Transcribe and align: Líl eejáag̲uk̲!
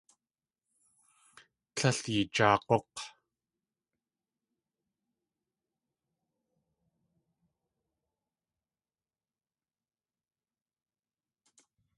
Líl 1.77 1.97
eejáag̲uk̲! 2.31 3.01